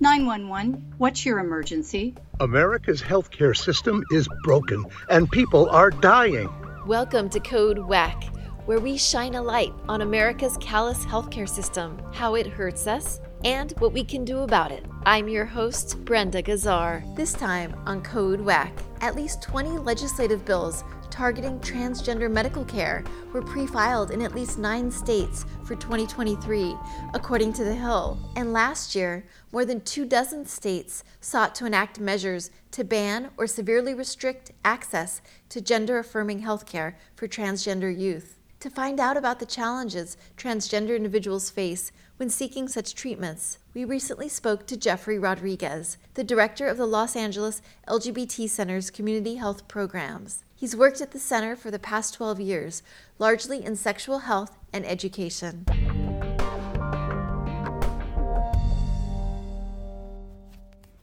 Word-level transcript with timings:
911, 0.00 0.94
what's 0.98 1.26
your 1.26 1.40
emergency? 1.40 2.14
America's 2.38 3.02
healthcare 3.02 3.56
system 3.56 4.04
is 4.12 4.28
broken 4.44 4.84
and 5.10 5.28
people 5.28 5.68
are 5.70 5.90
dying. 5.90 6.48
Welcome 6.86 7.28
to 7.30 7.40
Code 7.40 7.80
WACK, 7.80 8.22
where 8.66 8.78
we 8.78 8.96
shine 8.96 9.34
a 9.34 9.42
light 9.42 9.72
on 9.88 10.02
America's 10.02 10.56
callous 10.58 11.04
healthcare 11.04 11.48
system, 11.48 12.00
how 12.12 12.36
it 12.36 12.46
hurts 12.46 12.86
us, 12.86 13.18
and 13.44 13.72
what 13.80 13.92
we 13.92 14.04
can 14.04 14.24
do 14.24 14.38
about 14.38 14.70
it. 14.70 14.86
I'm 15.04 15.28
your 15.28 15.44
host, 15.44 16.04
Brenda 16.04 16.44
Gazzar. 16.44 17.16
This 17.16 17.32
time 17.32 17.74
on 17.84 18.00
Code 18.02 18.40
WACK, 18.40 18.72
at 19.00 19.16
least 19.16 19.42
20 19.42 19.78
legislative 19.78 20.44
bills 20.44 20.84
targeting 21.10 21.58
transgender 21.58 22.30
medical 22.30 22.64
care 22.64 23.02
were 23.32 23.42
pre 23.42 23.66
filed 23.66 24.12
in 24.12 24.22
at 24.22 24.36
least 24.36 24.58
nine 24.58 24.88
states 24.88 25.44
for 25.68 25.74
2023, 25.74 26.74
according 27.12 27.52
to 27.52 27.62
The 27.62 27.74
Hill. 27.74 28.18
And 28.36 28.54
last 28.54 28.94
year, 28.94 29.26
more 29.52 29.66
than 29.66 29.82
two 29.82 30.06
dozen 30.06 30.46
states 30.46 31.04
sought 31.20 31.54
to 31.56 31.66
enact 31.66 32.00
measures 32.00 32.50
to 32.70 32.84
ban 32.84 33.28
or 33.36 33.46
severely 33.46 33.92
restrict 33.92 34.50
access 34.64 35.20
to 35.50 35.60
gender 35.60 35.98
affirming 35.98 36.40
healthcare 36.40 36.94
for 37.14 37.28
transgender 37.28 37.94
youth. 37.94 38.38
To 38.60 38.70
find 38.70 38.98
out 38.98 39.18
about 39.18 39.40
the 39.40 39.46
challenges 39.46 40.16
transgender 40.38 40.96
individuals 40.96 41.50
face 41.50 41.92
when 42.16 42.30
seeking 42.30 42.66
such 42.66 42.94
treatments, 42.94 43.58
we 43.74 43.84
recently 43.84 44.28
spoke 44.28 44.66
to 44.66 44.76
Jeffrey 44.76 45.18
Rodriguez, 45.18 45.98
the 46.14 46.24
director 46.24 46.66
of 46.66 46.78
the 46.78 46.86
Los 46.86 47.14
Angeles 47.14 47.60
LGBT 47.86 48.48
Center's 48.48 48.90
Community 48.90 49.36
Health 49.36 49.68
Programs. 49.68 50.44
He's 50.56 50.74
worked 50.74 51.00
at 51.00 51.12
the 51.12 51.20
center 51.20 51.54
for 51.54 51.70
the 51.70 51.78
past 51.78 52.14
12 52.14 52.40
years, 52.40 52.82
largely 53.20 53.64
in 53.64 53.76
sexual 53.76 54.20
health 54.20 54.57
and 54.72 54.84
education. 54.86 55.64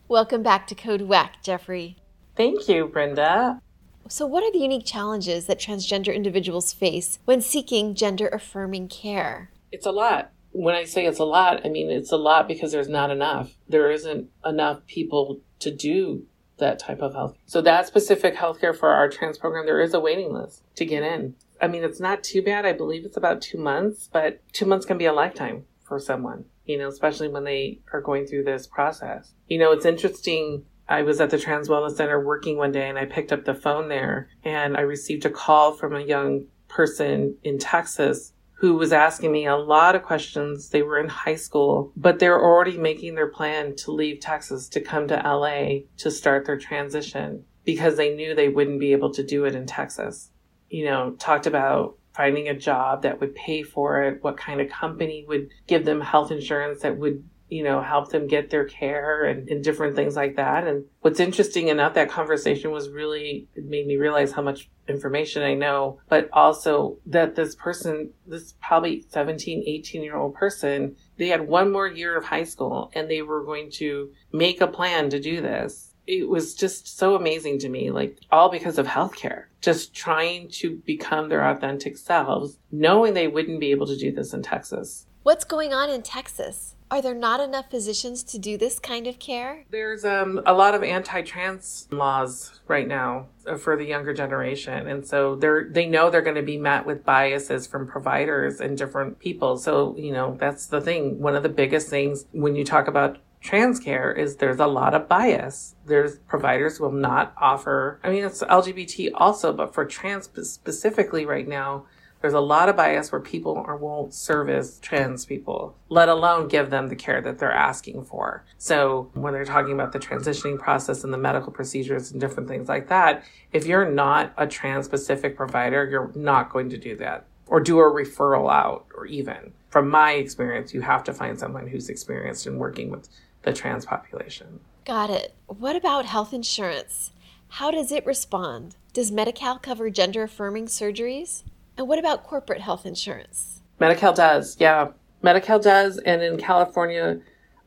Welcome 0.07 0.43
back 0.43 0.67
to 0.67 0.75
Code 0.75 1.01
WACK, 1.01 1.41
Jeffrey. 1.41 1.97
Thank 2.35 2.69
you, 2.69 2.87
Brenda. 2.87 3.59
So, 4.07 4.27
what 4.27 4.43
are 4.43 4.51
the 4.51 4.59
unique 4.59 4.85
challenges 4.85 5.47
that 5.47 5.59
transgender 5.59 6.13
individuals 6.13 6.73
face 6.73 7.17
when 7.25 7.41
seeking 7.41 7.95
gender 7.95 8.27
affirming 8.27 8.87
care? 8.87 9.49
It's 9.71 9.87
a 9.87 9.91
lot. 9.91 10.31
When 10.51 10.75
I 10.75 10.85
say 10.85 11.05
it's 11.05 11.19
a 11.19 11.25
lot, 11.25 11.65
I 11.65 11.69
mean 11.69 11.89
it's 11.89 12.11
a 12.11 12.17
lot 12.17 12.47
because 12.47 12.71
there's 12.71 12.87
not 12.87 13.09
enough. 13.09 13.55
There 13.67 13.91
isn't 13.91 14.29
enough 14.45 14.85
people 14.85 15.41
to 15.59 15.71
do 15.71 16.27
that 16.57 16.79
type 16.79 17.01
of 17.01 17.13
health. 17.13 17.35
So 17.45 17.61
that 17.61 17.87
specific 17.87 18.35
healthcare 18.35 18.77
for 18.77 18.89
our 18.89 19.09
trans 19.09 19.37
program, 19.37 19.65
there 19.65 19.81
is 19.81 19.93
a 19.93 19.99
waiting 19.99 20.31
list 20.31 20.61
to 20.75 20.85
get 20.85 21.03
in. 21.03 21.35
I 21.61 21.67
mean, 21.67 21.83
it's 21.83 21.99
not 21.99 22.23
too 22.23 22.41
bad. 22.41 22.65
I 22.65 22.73
believe 22.73 23.05
it's 23.05 23.17
about 23.17 23.41
two 23.41 23.57
months, 23.57 24.09
but 24.11 24.41
two 24.53 24.65
months 24.65 24.85
can 24.85 24.97
be 24.97 25.05
a 25.05 25.13
lifetime 25.13 25.65
for 25.83 25.99
someone, 25.99 26.45
you 26.65 26.77
know, 26.77 26.87
especially 26.87 27.27
when 27.27 27.43
they 27.43 27.79
are 27.93 28.01
going 28.01 28.25
through 28.25 28.43
this 28.43 28.67
process. 28.67 29.33
You 29.47 29.59
know, 29.59 29.71
it's 29.71 29.85
interesting. 29.85 30.65
I 30.87 31.01
was 31.01 31.19
at 31.19 31.29
the 31.29 31.39
Trans 31.39 31.69
Wellness 31.69 31.95
Center 31.95 32.23
working 32.23 32.57
one 32.57 32.71
day 32.71 32.89
and 32.89 32.97
I 32.97 33.05
picked 33.05 33.31
up 33.31 33.45
the 33.45 33.55
phone 33.55 33.89
there 33.89 34.29
and 34.43 34.77
I 34.77 34.81
received 34.81 35.25
a 35.25 35.29
call 35.29 35.73
from 35.73 35.95
a 35.95 36.01
young 36.01 36.45
person 36.67 37.37
in 37.43 37.57
Texas 37.57 38.33
who 38.57 38.75
was 38.75 38.93
asking 38.93 39.31
me 39.31 39.45
a 39.45 39.55
lot 39.55 39.95
of 39.95 40.03
questions. 40.03 40.69
They 40.69 40.81
were 40.81 40.99
in 40.99 41.09
high 41.09 41.35
school, 41.35 41.91
but 41.95 42.19
they're 42.19 42.41
already 42.41 42.77
making 42.77 43.15
their 43.15 43.27
plan 43.27 43.75
to 43.77 43.91
leave 43.91 44.19
Texas 44.19 44.69
to 44.69 44.81
come 44.81 45.07
to 45.07 45.15
LA 45.15 45.85
to 45.97 46.09
start 46.09 46.45
their 46.45 46.57
transition 46.57 47.43
because 47.65 47.97
they 47.97 48.15
knew 48.15 48.33
they 48.33 48.49
wouldn't 48.49 48.79
be 48.79 48.93
able 48.93 49.11
to 49.13 49.23
do 49.23 49.45
it 49.45 49.55
in 49.55 49.65
Texas. 49.65 50.31
You 50.75 50.85
know, 50.85 51.11
talked 51.19 51.47
about 51.47 51.97
finding 52.13 52.47
a 52.47 52.53
job 52.53 53.03
that 53.03 53.19
would 53.19 53.35
pay 53.35 53.63
for 53.63 54.03
it, 54.03 54.23
what 54.23 54.37
kind 54.37 54.61
of 54.61 54.69
company 54.69 55.25
would 55.27 55.49
give 55.67 55.85
them 55.85 56.01
health 56.01 56.31
insurance 56.31 56.81
that 56.81 56.97
would 56.97 57.23
you 57.49 57.63
know, 57.63 57.81
help 57.81 58.09
them 58.09 58.27
get 58.27 58.49
their 58.49 58.65
care 58.65 59.25
and, 59.25 59.47
and 59.49 59.63
different 59.63 59.95
things 59.95 60.15
like 60.15 60.35
that. 60.35 60.65
And 60.65 60.85
what's 61.01 61.19
interesting 61.19 61.67
enough, 61.67 61.93
that 61.93 62.09
conversation 62.09 62.71
was 62.71 62.89
really, 62.89 63.47
made 63.55 63.85
me 63.85 63.97
realize 63.97 64.31
how 64.31 64.41
much 64.41 64.69
information 64.87 65.43
I 65.43 65.53
know, 65.53 65.99
but 66.09 66.27
also 66.33 66.97
that 67.05 67.35
this 67.35 67.55
person, 67.55 68.11
this 68.25 68.55
probably 68.61 69.05
17, 69.09 69.63
18 69.65 70.01
year 70.01 70.17
old 70.17 70.33
person, 70.33 70.95
they 71.17 71.27
had 71.27 71.47
one 71.47 71.71
more 71.71 71.87
year 71.87 72.17
of 72.17 72.25
high 72.25 72.43
school 72.43 72.91
and 72.93 73.09
they 73.09 73.21
were 73.21 73.43
going 73.43 73.69
to 73.73 74.11
make 74.31 74.59
a 74.59 74.67
plan 74.67 75.09
to 75.11 75.19
do 75.19 75.41
this. 75.41 75.94
It 76.07 76.29
was 76.29 76.53
just 76.53 76.97
so 76.97 77.15
amazing 77.15 77.59
to 77.59 77.69
me, 77.69 77.91
like 77.91 78.19
all 78.31 78.49
because 78.49 78.77
of 78.77 78.87
healthcare, 78.87 79.45
just 79.61 79.93
trying 79.93 80.49
to 80.49 80.75
become 80.85 81.29
their 81.29 81.47
authentic 81.47 81.97
selves, 81.97 82.59
knowing 82.71 83.13
they 83.13 83.27
wouldn't 83.27 83.59
be 83.59 83.71
able 83.71 83.87
to 83.87 83.97
do 83.97 84.11
this 84.11 84.33
in 84.33 84.43
Texas. 84.43 85.07
What's 85.23 85.43
going 85.43 85.73
on 85.73 85.89
in 85.89 86.03
Texas? 86.03 86.75
Are 86.91 87.01
there 87.01 87.15
not 87.15 87.39
enough 87.39 87.71
physicians 87.71 88.21
to 88.25 88.37
do 88.37 88.59
this 88.59 88.77
kind 88.77 89.07
of 89.07 89.17
care? 89.17 89.65
There's 89.71 90.05
um, 90.05 90.39
a 90.45 90.53
lot 90.53 90.75
of 90.75 90.83
anti-trans 90.83 91.87
laws 91.89 92.59
right 92.67 92.87
now 92.87 93.25
uh, 93.47 93.57
for 93.57 93.75
the 93.75 93.85
younger 93.85 94.13
generation, 94.13 94.87
and 94.87 95.05
so 95.05 95.35
they're 95.35 95.67
they 95.67 95.87
know 95.87 96.11
they're 96.11 96.21
going 96.21 96.35
to 96.35 96.43
be 96.43 96.57
met 96.57 96.85
with 96.85 97.03
biases 97.03 97.65
from 97.65 97.87
providers 97.87 98.61
and 98.61 98.77
different 98.77 99.17
people. 99.17 99.57
So 99.57 99.95
you 99.97 100.13
know 100.13 100.37
that's 100.39 100.67
the 100.67 100.79
thing. 100.79 101.19
One 101.19 101.35
of 101.35 101.41
the 101.41 101.49
biggest 101.49 101.89
things 101.89 102.25
when 102.31 102.55
you 102.55 102.63
talk 102.63 102.87
about 102.87 103.17
trans 103.45 103.79
care 103.79 104.11
is 104.11 104.37
there's 104.37 104.59
a 104.59 104.65
lot 104.65 104.95
of 104.95 105.07
bias. 105.07 105.75
There's 105.85 106.17
providers 106.19 106.79
will 106.79 106.91
not 106.91 107.33
offer. 107.39 107.99
I 108.03 108.09
mean, 108.09 108.23
it's 108.23 108.41
LGBT 108.41 109.11
also, 109.13 109.53
but 109.53 109.73
for 109.73 109.85
trans 109.85 110.27
specifically 110.49 111.27
right 111.27 111.47
now, 111.47 111.85
there's 112.21 112.33
a 112.33 112.39
lot 112.39 112.69
of 112.69 112.75
bias 112.75 113.11
where 113.11 113.21
people 113.21 113.63
are, 113.67 113.77
won't 113.77 114.15
service 114.15 114.79
trans 114.81 115.25
people, 115.25 115.77
let 115.89 116.09
alone 116.09 116.47
give 116.47 116.71
them 116.71 116.87
the 116.87 116.95
care 116.95 117.21
that 117.21 117.37
they're 117.37 117.51
asking 117.51 118.05
for. 118.05 118.43
So 118.57 119.11
when 119.13 119.33
they're 119.33 119.45
talking 119.45 119.73
about 119.73 119.91
the 119.91 119.99
transitioning 119.99 120.57
process 120.57 121.03
and 121.03 121.13
the 121.13 121.19
medical 121.19 121.51
procedures 121.51 122.11
and 122.11 122.19
different 122.19 122.49
things 122.49 122.67
like 122.67 122.87
that, 122.87 123.23
if 123.53 123.67
you're 123.67 123.87
not 123.87 124.33
a 124.37 124.47
trans 124.47 124.85
specific 124.85 125.37
provider, 125.37 125.87
you're 125.87 126.11
not 126.15 126.49
going 126.49 126.71
to 126.71 126.79
do 126.79 126.95
that 126.97 127.27
or 127.45 127.59
do 127.59 127.77
a 127.77 127.83
referral 127.83 128.51
out 128.51 128.87
or 128.97 129.05
even 129.05 129.53
from 129.75 129.89
my 129.89 130.13
experience, 130.13 130.73
you 130.73 130.79
have 130.79 131.03
to 131.03 131.13
find 131.13 131.37
someone 131.37 131.67
who's 131.67 131.89
experienced 131.89 132.47
in 132.47 132.57
working 132.57 132.89
with 132.89 133.09
the 133.45 133.53
trans 133.53 133.85
population. 133.85 134.59
Got 134.85 135.09
it. 135.09 135.33
What 135.47 135.75
about 135.75 136.05
health 136.05 136.33
insurance? 136.33 137.11
How 137.47 137.71
does 137.71 137.91
it 137.91 138.05
respond? 138.05 138.75
Does 138.91 139.11
Medi 139.11 139.31
Cal 139.31 139.57
cover 139.57 139.89
gender 139.89 140.23
affirming 140.23 140.65
surgeries? 140.65 141.43
And 141.77 141.87
what 141.87 141.99
about 141.99 142.23
corporate 142.23 142.61
health 142.61 142.85
insurance? 142.85 143.61
Medi-Cal 143.79 144.13
does, 144.13 144.55
yeah. 144.59 144.89
Medi-Cal 145.21 145.59
does, 145.59 145.97
and 145.97 146.21
in 146.21 146.37
California, 146.37 147.19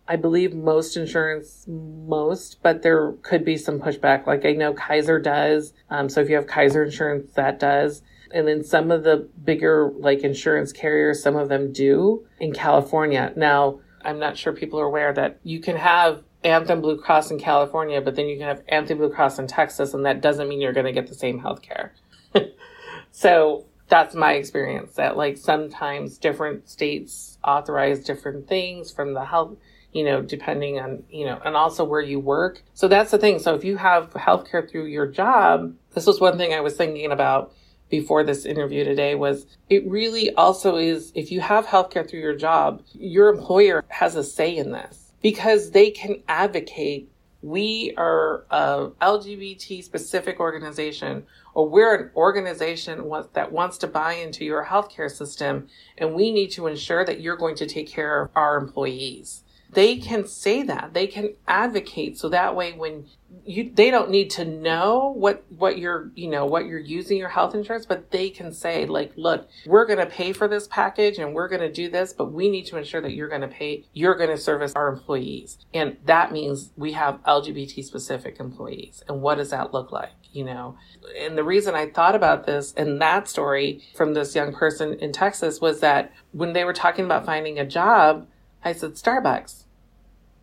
I 0.07 0.17
believe 0.17 0.55
most 0.55 0.97
insurance, 0.97 1.67
most, 1.67 2.63
but 2.63 2.83
there 2.83 3.13
could 3.23 3.45
be 3.45 3.59
some 3.59 3.79
pushback. 3.79 4.27
Like 4.27 4.47
I 4.47 4.53
know 4.53 4.73
Kaiser 4.73 5.19
does. 5.19 5.75
Um, 5.91 6.09
so 6.09 6.23
if 6.23 6.31
you 6.31 6.37
have 6.37 6.47
Kaiser 6.47 6.83
insurance, 6.85 7.33
that 7.35 7.61
does. 7.61 8.03
And 8.33 8.49
then 8.49 8.65
some 8.65 8.91
of 8.91 9.05
the 9.05 9.29
bigger 9.45 9.93
like 9.99 10.21
insurance 10.21 10.73
carriers, 10.73 11.23
some 11.23 11.37
of 11.37 11.51
them 11.51 11.73
do 11.73 12.27
in 12.41 12.53
California. 12.53 13.33
Now, 13.37 13.81
I'm 14.09 14.19
not 14.19 14.37
sure 14.37 14.53
people 14.53 14.81
are 14.81 14.85
aware 14.85 15.13
that 15.13 15.39
you 15.43 15.61
can 15.61 15.77
have 15.77 16.23
Anthem 16.45 16.81
Blue 16.81 16.99
Cross 16.99 17.31
in 17.31 17.39
California, 17.39 18.01
but 18.01 18.17
then 18.17 18.29
you 18.29 18.39
can 18.39 18.47
have 18.47 18.63
Anthem 18.69 18.99
Blue 18.99 19.11
Cross 19.11 19.39
in 19.39 19.47
Texas, 19.47 19.95
and 19.95 20.07
that 20.07 20.21
doesn't 20.21 20.49
mean 20.49 20.61
you're 20.61 20.73
going 20.73 20.87
to 20.87 20.93
get 20.93 21.09
the 21.09 21.15
same 21.15 21.39
health 21.41 21.63
care. 21.63 21.95
so 23.13 23.67
that's 23.89 24.15
my 24.15 24.35
experience 24.35 24.95
that 24.95 25.17
like 25.17 25.37
sometimes 25.37 26.19
different 26.19 26.69
states 26.69 27.39
authorize 27.43 28.05
different 28.05 28.47
things 28.47 28.91
from 28.91 29.15
the 29.15 29.25
health 29.25 29.57
you 29.95 30.05
know 30.05 30.21
depending 30.21 30.79
on 30.79 31.03
you 31.09 31.25
know 31.25 31.41
and 31.43 31.57
also 31.57 31.85
where 31.85 32.03
you 32.03 32.21
work. 32.21 32.63
So 32.75 32.89
that's 32.89 33.11
the 33.11 33.19
thing. 33.19 33.39
So 33.39 33.55
if 33.55 33.65
you 33.65 33.77
have 33.77 34.13
healthcare 34.13 34.69
through 34.69 34.87
your 34.87 35.07
job 35.07 35.75
this 35.99 36.07
was 36.07 36.21
one 36.21 36.39
thing 36.39 36.55
i 36.55 36.61
was 36.61 36.77
thinking 36.77 37.11
about 37.11 37.53
before 37.89 38.23
this 38.23 38.45
interview 38.45 38.85
today 38.85 39.15
was 39.15 39.47
it 39.69 39.87
really 39.87 40.33
also 40.35 40.77
is 40.77 41.13
if 41.15 41.33
you 41.33 41.41
have 41.41 41.67
healthcare 41.67 42.09
through 42.09 42.21
your 42.21 42.37
job 42.37 42.83
your 42.95 43.29
employer 43.29 43.85
has 43.89 44.15
a 44.15 44.25
say 44.25 44.57
in 44.57 44.73
this 44.73 45.13
because 45.23 45.71
they 45.71 45.91
can 45.91 46.23
advocate 46.29 47.11
we 47.43 47.95
are 47.97 48.45
a 48.51 48.91
lgbt 49.01 49.83
specific 49.83 50.41
organization 50.41 51.25
or 51.59 51.69
we're 51.69 51.95
an 51.95 52.11
organization 52.15 53.11
that 53.33 53.51
wants 53.51 53.79
to 53.79 53.87
buy 53.89 54.13
into 54.13 54.45
your 54.45 54.65
healthcare 54.65 55.11
system 55.11 55.67
and 55.97 56.15
we 56.15 56.31
need 56.31 56.53
to 56.53 56.69
ensure 56.69 57.05
that 57.05 57.21
you're 57.21 57.37
going 57.37 57.57
to 57.57 57.67
take 57.67 57.89
care 57.89 58.23
of 58.23 58.31
our 58.37 58.57
employees. 58.57 59.43
They 59.71 59.97
can 59.97 60.27
say 60.27 60.63
that. 60.63 60.95
They 60.95 61.07
can 61.07 61.35
advocate. 61.47 62.19
So 62.19 62.29
that 62.31 62.57
way 62.57 62.73
when 62.73 63.07
you 63.45 63.71
they 63.75 63.91
don't 63.91 64.11
need 64.11 64.31
to 64.31 64.45
know 64.45 65.13
what 65.15 65.45
what 65.51 65.79
you're 65.79 66.11
you 66.15 66.29
know 66.29 66.47
what 66.47 66.67
you're 66.67 66.79
using 66.79 67.19
your 67.19 67.29
health 67.29 67.55
insurance 67.55 67.85
but 67.85 68.11
they 68.11 68.31
can 68.31 68.53
say 68.53 68.87
like 68.87 69.13
look 69.17 69.49
we're 69.67 69.87
going 69.87 69.99
to 69.99 70.07
pay 70.07 70.33
for 70.33 70.49
this 70.49 70.67
package 70.69 71.19
and 71.19 71.35
we're 71.35 71.49
going 71.49 71.61
to 71.61 71.71
do 71.71 71.91
this 71.91 72.13
but 72.13 72.33
we 72.33 72.49
need 72.49 72.65
to 72.65 72.77
ensure 72.79 73.01
that 73.01 73.13
you're 73.13 73.29
going 73.29 73.43
to 73.43 73.49
pay 73.49 73.85
you're 73.93 74.15
going 74.15 74.31
to 74.31 74.39
service 74.39 74.73
our 74.75 74.89
employees. 74.89 75.59
And 75.75 75.97
that 76.07 76.33
means 76.33 76.71
we 76.77 76.93
have 76.93 77.23
lgbt 77.25 77.85
specific 77.85 78.41
employees. 78.41 79.03
And 79.09 79.21
what 79.21 79.37
does 79.37 79.51
that 79.51 79.73
look 79.73 79.93
like 79.93 80.13
you 80.33 80.45
know? 80.45 80.77
And 81.19 81.37
the 81.37 81.45
reason 81.45 81.75
i 81.75 81.87
thought 81.87 82.15
about 82.15 82.47
this 82.47 82.73
and 82.77 83.01
that 83.01 83.29
story 83.29 83.83
from 83.95 84.15
this 84.15 84.35
young 84.35 84.53
person 84.53 84.95
in 84.95 85.13
texas 85.13 85.61
was 85.61 85.81
that 85.81 86.13
when 86.33 86.53
they 86.53 86.65
were 86.65 86.73
talking 86.73 87.05
about 87.05 87.27
finding 87.27 87.59
a 87.59 87.67
job 87.67 88.27
i 88.65 88.73
said 88.73 88.93
starbucks 88.93 89.65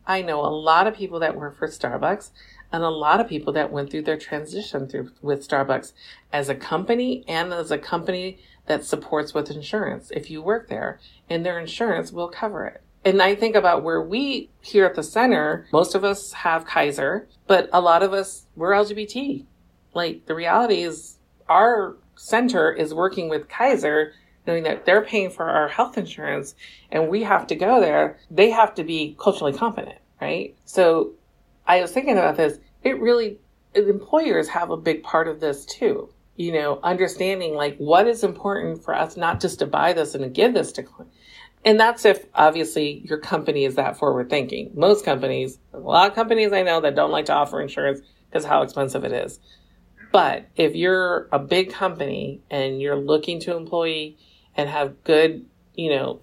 I 0.08 0.22
know 0.22 0.42
a 0.42 0.48
lot 0.48 0.88
of 0.88 0.96
people 0.96 1.20
that 1.20 1.36
work 1.36 1.58
for 1.58 1.68
Starbucks 1.68 2.30
and 2.72 2.84
a 2.84 2.90
lot 2.90 3.20
of 3.20 3.28
people 3.28 3.54
that 3.54 3.72
went 3.72 3.90
through 3.90 4.04
their 4.04 4.18
transition 4.18 4.88
through 4.88 5.12
with 5.22 5.48
Starbucks 5.48 5.94
as 6.32 6.50
a 6.50 6.56
company 6.56 7.24
and 7.28 7.54
as 7.54 7.72
a 7.72 7.78
company 7.78 8.40
that 8.68 8.84
supports 8.84 9.34
with 9.34 9.52
insurance 9.52 10.12
if 10.12 10.30
you 10.30 10.42
work 10.42 10.68
there 10.68 11.00
and 11.30 11.46
their 11.46 11.60
insurance 11.60 12.12
will 12.12 12.28
cover 12.28 12.66
it. 12.66 12.82
And 13.04 13.22
I 13.22 13.36
think 13.36 13.56
about 13.56 13.84
where 13.84 14.02
we 14.02 14.50
here 14.62 14.86
at 14.86 14.96
the 14.96 15.04
center, 15.04 15.68
most 15.72 15.94
of 15.94 16.04
us 16.04 16.34
have 16.34 16.66
Kaiser, 16.66 17.28
but 17.46 17.70
a 17.72 17.82
lot 17.82 18.02
of 18.02 18.14
us, 18.14 18.48
we're 18.56 18.72
LGBT. 18.72 19.46
Like 19.94 20.26
the 20.26 20.36
reality 20.36 20.82
is 20.82 21.18
our 21.48 21.96
center 22.16 22.72
is 22.72 22.94
working 22.94 23.30
with 23.30 23.48
Kaiser, 23.48 24.14
knowing 24.48 24.64
that 24.64 24.86
they're 24.86 25.04
paying 25.04 25.30
for 25.30 25.50
our 25.50 25.68
health 25.68 25.98
insurance 25.98 26.56
and 26.92 27.10
we 27.10 27.24
have 27.24 27.48
to 27.48 27.56
go 27.56 27.80
there. 27.80 28.20
They 28.30 28.50
have 28.52 28.76
to 28.76 28.84
be 28.84 29.16
culturally 29.20 29.54
competent, 29.54 29.98
right? 30.22 30.56
So 30.66 31.14
I 31.66 31.82
was 31.82 31.92
thinking 31.92 32.18
about 32.18 32.38
this. 32.38 32.60
It 32.84 33.00
really, 33.00 33.40
employers 33.74 34.48
have 34.50 34.70
a 34.70 34.78
big 34.78 35.04
part 35.04 35.28
of 35.28 35.40
this 35.40 35.66
too. 35.66 36.10
You 36.36 36.52
know, 36.52 36.80
understanding 36.84 37.56
like 37.56 37.78
what 37.78 38.08
is 38.08 38.24
important 38.24 38.84
for 38.84 38.94
us 38.94 39.16
not 39.16 39.40
just 39.40 39.60
to 39.60 39.66
buy 39.66 39.94
this 39.94 40.16
and 40.16 40.24
to 40.24 40.30
give 40.30 40.54
this 40.54 40.72
to 40.74 40.86
and 41.66 41.80
that's 41.80 42.06
if 42.06 42.26
obviously 42.36 43.02
your 43.06 43.18
company 43.18 43.66
is 43.66 43.76
that 43.76 43.98
forward 43.98 44.30
thinking. 44.30 44.72
Most 44.76 45.04
companies, 45.04 45.58
a 45.74 45.80
lot 45.80 46.08
of 46.08 46.16
companies 46.16 46.54
I 46.54 46.62
know 46.62 46.80
that 46.82 46.96
don't 46.96 47.10
like 47.10 47.26
to 47.26 47.34
offer 47.34 47.60
insurance 47.60 48.02
because 48.30 48.46
how 48.46 48.62
expensive 48.62 49.04
it 49.04 49.12
is. 49.12 49.40
But 50.12 50.46
if 50.56 50.76
you're 50.76 51.28
a 51.32 51.40
big 51.40 51.74
company 51.74 52.42
and 52.52 52.80
you're 52.80 52.96
looking 52.96 53.40
to 53.42 53.58
employee 53.58 54.18
and 54.56 54.70
have 54.70 55.04
good, 55.04 55.46
you 55.74 55.90
know, 55.90 56.22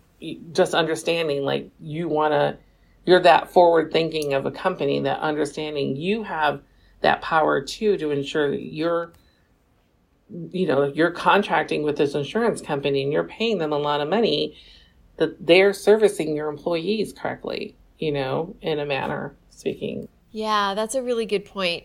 just 0.53 0.75
understanding 0.75 1.43
like 1.43 1.71
you 1.81 2.09
want 2.09 2.33
to, 2.33 2.57
you're 3.05 3.21
that 3.21 3.53
forward 3.53 3.93
thinking 3.93 4.35
of 4.35 4.47
a 4.47 4.51
company 4.51 5.01
that 5.01 5.21
understanding 5.21 5.97
you 5.97 6.23
have 6.23 6.63
that 7.01 7.21
power 7.21 7.61
too 7.61 7.97
to 7.99 8.11
ensure 8.11 8.51
that 8.51 8.63
you're, 8.63 9.13
you 10.51 10.67
know, 10.67 10.85
you're 10.85 11.11
contracting 11.11 11.83
with 11.83 11.97
this 11.97 12.15
insurance 12.15 12.61
company 12.61 13.03
and 13.03 13.13
you're 13.13 13.25
paying 13.25 13.59
them 13.59 13.73
a 13.73 13.79
lot 13.79 14.01
of 14.01 14.09
money 14.09 14.57
that 15.17 15.47
they're 15.47 15.73
servicing 15.73 16.35
your 16.37 16.49
employees 16.49 17.13
correctly, 17.13 17.77
you 17.99 18.13
know, 18.13 18.57
in 18.63 18.79
a 18.79 18.87
manner 18.87 19.37
speaking. 19.51 20.09
Yeah, 20.31 20.75
that's 20.75 20.95
a 20.95 21.03
really 21.03 21.27
good 21.27 21.45
point. 21.45 21.85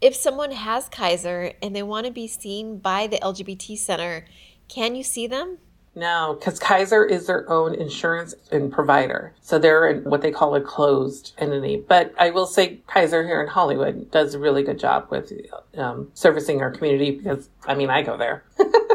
If 0.00 0.14
someone 0.14 0.50
has 0.50 0.88
Kaiser 0.88 1.52
and 1.62 1.74
they 1.74 1.82
want 1.82 2.06
to 2.06 2.12
be 2.12 2.26
seen 2.26 2.78
by 2.78 3.06
the 3.06 3.18
LGBT 3.18 3.78
Center, 3.78 4.26
can 4.68 4.94
you 4.94 5.02
see 5.02 5.26
them? 5.26 5.58
No, 6.00 6.34
because 6.38 6.58
Kaiser 6.58 7.04
is 7.04 7.26
their 7.26 7.48
own 7.50 7.74
insurance 7.74 8.34
and 8.50 8.72
provider. 8.72 9.34
So 9.42 9.58
they're 9.58 9.86
in 9.86 10.04
what 10.04 10.22
they 10.22 10.30
call 10.30 10.54
a 10.54 10.60
closed 10.62 11.34
entity. 11.36 11.84
But 11.86 12.14
I 12.16 12.30
will 12.30 12.46
say 12.46 12.80
Kaiser 12.86 13.22
here 13.22 13.42
in 13.42 13.48
Hollywood 13.48 14.10
does 14.10 14.32
a 14.32 14.38
really 14.38 14.62
good 14.62 14.78
job 14.78 15.08
with 15.10 15.30
um, 15.76 16.10
servicing 16.14 16.62
our 16.62 16.70
community 16.70 17.10
because, 17.10 17.50
I 17.66 17.74
mean, 17.74 17.90
I 17.90 18.00
go 18.00 18.16
there. 18.16 18.44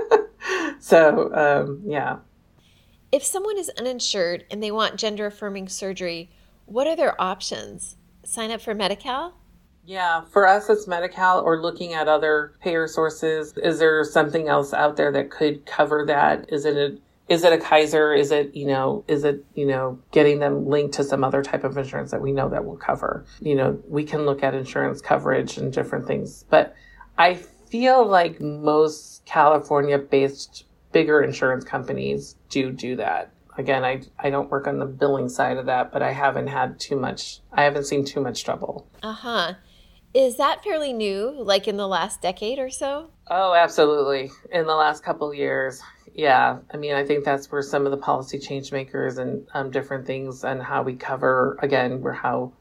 so, 0.79 1.31
um, 1.35 1.83
yeah. 1.85 2.17
If 3.11 3.23
someone 3.23 3.59
is 3.59 3.69
uninsured 3.77 4.45
and 4.49 4.63
they 4.63 4.71
want 4.71 4.95
gender 4.95 5.27
affirming 5.27 5.69
surgery, 5.69 6.31
what 6.65 6.87
are 6.87 6.95
their 6.95 7.21
options? 7.21 7.97
Sign 8.23 8.49
up 8.49 8.61
for 8.61 8.73
Medi 8.73 8.95
Cal? 8.95 9.35
Yeah, 9.85 10.21
for 10.31 10.47
us 10.47 10.69
it's 10.69 10.87
Medi-Cal 10.87 11.41
or 11.41 11.61
looking 11.61 11.93
at 11.93 12.07
other 12.07 12.53
payer 12.61 12.87
sources. 12.87 13.53
Is 13.57 13.79
there 13.79 14.03
something 14.03 14.47
else 14.47 14.73
out 14.73 14.97
there 14.97 15.11
that 15.11 15.29
could 15.29 15.65
cover 15.65 16.05
that? 16.07 16.51
Is 16.51 16.65
it 16.65 16.75
a 16.75 16.97
is 17.27 17.43
it 17.43 17.53
a 17.53 17.57
Kaiser? 17.57 18.13
Is 18.13 18.31
it, 18.31 18.55
you 18.55 18.67
know, 18.67 19.03
is 19.07 19.23
it, 19.23 19.43
you 19.55 19.65
know, 19.65 19.99
getting 20.11 20.39
them 20.39 20.67
linked 20.67 20.93
to 20.95 21.03
some 21.03 21.23
other 21.23 21.41
type 21.41 21.63
of 21.63 21.75
insurance 21.75 22.11
that 22.11 22.21
we 22.21 22.31
know 22.31 22.49
that 22.49 22.65
will 22.65 22.77
cover? 22.77 23.25
You 23.41 23.55
know, 23.55 23.81
we 23.87 24.03
can 24.03 24.25
look 24.25 24.43
at 24.43 24.53
insurance 24.53 25.01
coverage 25.01 25.57
and 25.57 25.73
different 25.73 26.05
things. 26.05 26.45
But 26.49 26.75
I 27.17 27.33
feel 27.33 28.05
like 28.05 28.39
most 28.39 29.25
California 29.25 29.97
based 29.97 30.65
bigger 30.91 31.21
insurance 31.21 31.65
companies 31.65 32.35
do 32.49 32.71
do 32.71 32.95
that. 32.97 33.31
Again, 33.57 33.83
I, 33.83 34.01
I 34.19 34.29
don't 34.29 34.51
work 34.51 34.67
on 34.67 34.79
the 34.79 34.85
billing 34.85 35.29
side 35.29 35.57
of 35.57 35.65
that, 35.65 35.91
but 35.91 36.01
I 36.01 36.11
haven't 36.11 36.47
had 36.47 36.79
too 36.79 36.97
much, 36.97 37.39
I 37.53 37.63
haven't 37.63 37.85
seen 37.85 38.05
too 38.05 38.19
much 38.19 38.43
trouble. 38.43 38.85
Uh 39.01 39.13
huh. 39.13 39.53
Is 40.15 40.37
that 40.37 40.63
fairly 40.63 40.93
new, 40.93 41.35
like 41.37 41.67
in 41.67 41.75
the 41.75 41.89
last 41.89 42.21
decade 42.21 42.57
or 42.57 42.69
so? 42.69 43.09
Oh, 43.27 43.53
absolutely. 43.53 44.31
In 44.49 44.65
the 44.65 44.73
last 44.73 45.03
couple 45.03 45.33
years. 45.33 45.81
Yeah. 46.13 46.59
I 46.73 46.77
mean, 46.77 46.93
I 46.93 47.03
think 47.03 47.25
that's 47.25 47.51
where 47.51 47.61
some 47.61 47.83
of 47.85 47.91
the 47.91 47.97
policy 47.97 48.39
change 48.39 48.71
makers 48.71 49.17
and 49.17 49.45
um, 49.53 49.71
different 49.71 50.07
things 50.07 50.45
and 50.45 50.63
how 50.63 50.83
we 50.83 50.95
cover, 50.95 51.59
again, 51.61 51.99
where 51.99 52.13
how 52.13 52.53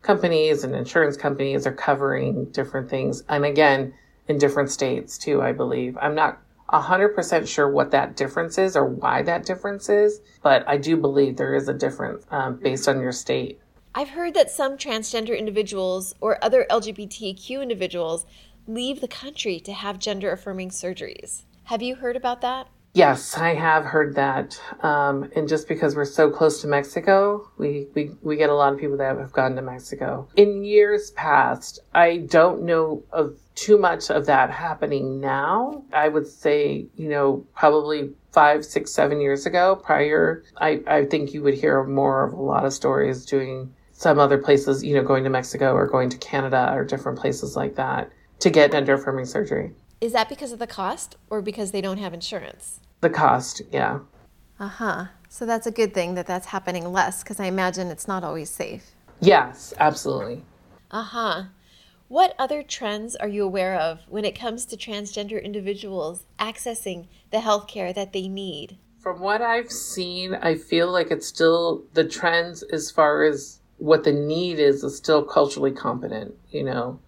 companies 0.00 0.64
and 0.64 0.74
insurance 0.74 1.18
companies 1.18 1.66
are 1.66 1.74
covering 1.74 2.46
different 2.46 2.88
things. 2.88 3.22
And 3.28 3.44
again, 3.44 3.92
in 4.26 4.38
different 4.38 4.70
states 4.70 5.18
too, 5.18 5.42
I 5.42 5.52
believe. 5.52 5.98
I'm 6.00 6.14
not 6.14 6.40
100% 6.72 7.46
sure 7.46 7.68
what 7.68 7.90
that 7.90 8.16
difference 8.16 8.56
is 8.56 8.76
or 8.76 8.86
why 8.86 9.20
that 9.24 9.44
difference 9.44 9.90
is, 9.90 10.22
but 10.42 10.66
I 10.66 10.78
do 10.78 10.96
believe 10.96 11.36
there 11.36 11.54
is 11.54 11.68
a 11.68 11.74
difference 11.74 12.24
um, 12.30 12.56
based 12.56 12.88
on 12.88 13.02
your 13.02 13.12
state. 13.12 13.60
I've 13.96 14.10
heard 14.10 14.34
that 14.34 14.50
some 14.50 14.76
transgender 14.76 15.38
individuals 15.38 16.16
or 16.20 16.42
other 16.42 16.66
LGBTQ 16.68 17.62
individuals 17.62 18.26
leave 18.66 19.00
the 19.00 19.06
country 19.06 19.60
to 19.60 19.72
have 19.72 20.00
gender 20.00 20.32
affirming 20.32 20.70
surgeries. 20.70 21.44
Have 21.64 21.80
you 21.80 21.94
heard 21.94 22.16
about 22.16 22.40
that? 22.40 22.66
Yes, 22.94 23.36
I 23.36 23.54
have 23.54 23.84
heard 23.84 24.16
that. 24.16 24.60
Um, 24.82 25.30
and 25.36 25.48
just 25.48 25.68
because 25.68 25.94
we're 25.94 26.06
so 26.06 26.28
close 26.28 26.60
to 26.62 26.66
Mexico, 26.66 27.48
we, 27.56 27.86
we, 27.94 28.10
we 28.20 28.36
get 28.36 28.50
a 28.50 28.54
lot 28.54 28.72
of 28.72 28.80
people 28.80 28.96
that 28.96 29.16
have 29.16 29.32
gone 29.32 29.54
to 29.54 29.62
Mexico. 29.62 30.28
In 30.34 30.64
years 30.64 31.12
past, 31.12 31.78
I 31.94 32.18
don't 32.18 32.62
know 32.62 33.04
of 33.12 33.38
too 33.54 33.78
much 33.78 34.10
of 34.10 34.26
that 34.26 34.50
happening 34.50 35.20
now. 35.20 35.84
I 35.92 36.08
would 36.08 36.26
say, 36.26 36.86
you 36.96 37.08
know, 37.08 37.46
probably 37.54 38.12
five, 38.32 38.64
six, 38.64 38.90
seven 38.90 39.20
years 39.20 39.46
ago 39.46 39.76
prior, 39.76 40.42
I, 40.56 40.80
I 40.88 41.04
think 41.04 41.32
you 41.32 41.42
would 41.42 41.54
hear 41.54 41.84
more 41.84 42.24
of 42.24 42.32
a 42.32 42.42
lot 42.42 42.64
of 42.64 42.72
stories 42.72 43.24
doing 43.24 43.72
some 44.04 44.18
other 44.18 44.36
places, 44.36 44.84
you 44.84 44.94
know, 44.94 45.02
going 45.02 45.24
to 45.24 45.30
Mexico 45.30 45.72
or 45.72 45.86
going 45.86 46.10
to 46.10 46.18
Canada 46.18 46.70
or 46.74 46.84
different 46.84 47.18
places 47.18 47.56
like 47.56 47.74
that 47.76 48.10
to 48.38 48.50
get 48.50 48.70
gender 48.70 48.92
affirming 48.92 49.24
surgery. 49.24 49.72
Is 49.98 50.12
that 50.12 50.28
because 50.28 50.52
of 50.52 50.58
the 50.58 50.66
cost 50.66 51.16
or 51.30 51.40
because 51.40 51.70
they 51.70 51.80
don't 51.80 51.96
have 51.96 52.12
insurance? 52.12 52.80
The 53.00 53.08
cost, 53.08 53.62
yeah. 53.72 54.00
Uh 54.60 54.68
huh. 54.68 55.06
So 55.30 55.46
that's 55.46 55.66
a 55.66 55.70
good 55.70 55.94
thing 55.94 56.16
that 56.16 56.26
that's 56.26 56.48
happening 56.48 56.92
less 56.92 57.22
because 57.22 57.40
I 57.40 57.46
imagine 57.46 57.88
it's 57.88 58.06
not 58.06 58.22
always 58.22 58.50
safe. 58.50 58.90
Yes, 59.20 59.72
absolutely. 59.80 60.44
Uh 60.90 61.02
huh. 61.02 61.42
What 62.08 62.34
other 62.38 62.62
trends 62.62 63.16
are 63.16 63.28
you 63.28 63.42
aware 63.42 63.74
of 63.74 64.00
when 64.06 64.26
it 64.26 64.38
comes 64.38 64.66
to 64.66 64.76
transgender 64.76 65.42
individuals 65.42 66.26
accessing 66.38 67.06
the 67.30 67.40
health 67.40 67.68
care 67.68 67.94
that 67.94 68.12
they 68.12 68.28
need? 68.28 68.76
From 68.98 69.18
what 69.20 69.40
I've 69.40 69.72
seen, 69.72 70.34
I 70.34 70.56
feel 70.56 70.92
like 70.92 71.10
it's 71.10 71.26
still 71.26 71.84
the 71.94 72.04
trends 72.04 72.62
as 72.64 72.90
far 72.90 73.24
as 73.24 73.60
what 73.78 74.04
the 74.04 74.12
need 74.12 74.58
is, 74.58 74.84
is 74.84 74.96
still 74.96 75.22
culturally 75.22 75.72
competent, 75.72 76.34
you 76.50 76.62
know, 76.62 76.98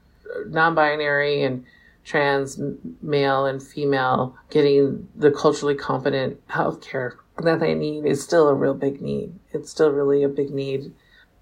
non 0.48 0.74
binary 0.74 1.42
and 1.42 1.64
trans 2.04 2.60
male 3.02 3.46
and 3.46 3.62
female 3.62 4.36
getting 4.50 5.08
the 5.16 5.30
culturally 5.30 5.74
competent 5.74 6.40
health 6.46 6.80
care 6.80 7.18
that 7.42 7.60
they 7.60 7.74
need 7.74 8.06
is 8.06 8.22
still 8.22 8.48
a 8.48 8.54
real 8.54 8.74
big 8.74 9.00
need. 9.00 9.34
It's 9.52 9.70
still 9.70 9.90
really 9.90 10.22
a 10.22 10.28
big 10.28 10.50
need. 10.50 10.92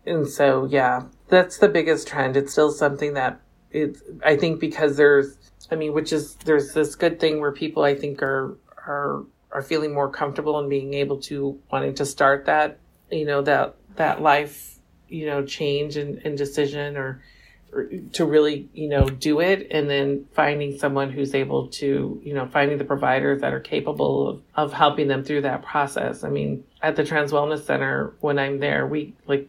And 0.07 0.29
so, 0.29 0.67
yeah, 0.67 1.05
that's 1.29 1.59
the 1.59 1.69
biggest 1.69 2.09
trend. 2.09 2.37
It's 2.37 2.53
still 2.53 2.71
something 2.71 3.15
that 3.15 3.41
it's, 3.71 4.03
I 4.25 4.37
think 4.37 4.61
because 4.61 4.97
there's, 4.97 5.37
I 5.71 5.77
mean, 5.77 5.93
which 5.93 6.13
is, 6.13 6.35
there's 6.45 6.73
this 6.73 6.95
good 6.95 7.21
thing 7.21 7.41
where 7.41 7.53
people 7.53 7.85
I 7.85 7.95
think 7.95 8.23
are, 8.23 8.57
are, 8.87 9.25
are 9.53 9.63
feeling 9.63 9.95
more 9.95 10.11
comfortable 10.11 10.59
and 10.59 10.69
being 10.69 10.95
able 10.95 11.19
to 11.23 11.59
wanting 11.71 11.95
to 11.95 12.07
start 12.07 12.47
that, 12.47 12.79
you 13.11 13.25
know, 13.25 13.43
that, 13.43 13.77
that 13.97 14.21
life, 14.21 14.74
you 15.09 15.27
know, 15.27 15.45
change 15.45 15.97
and, 15.97 16.19
and 16.19 16.37
decision 16.37 16.97
or, 16.97 17.23
to 18.13 18.25
really, 18.25 18.69
you 18.73 18.89
know, 18.89 19.09
do 19.09 19.41
it 19.41 19.67
and 19.71 19.91
then 19.91 20.27
finding 20.33 20.79
someone 20.79 21.11
who's 21.11 21.35
able 21.35 21.67
to, 21.67 22.21
you 22.23 22.33
know, 22.33 22.47
finding 22.47 22.79
the 22.79 22.85
providers 22.85 23.41
that 23.41 23.53
are 23.53 23.61
capable 23.61 24.29
of, 24.29 24.43
of 24.55 24.73
helping 24.73 25.09
them 25.09 25.25
through 25.25 25.43
that 25.43 25.63
process. 25.63 26.23
I 26.23 26.31
mean, 26.31 26.65
at 26.83 26.97
the 26.97 27.05
Trans 27.05 27.33
Wellness 27.33 27.65
Center, 27.65 28.15
when 28.21 28.39
I'm 28.39 28.61
there, 28.61 28.87
we 28.87 29.15
like 29.27 29.49